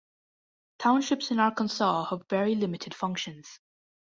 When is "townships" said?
0.79-1.29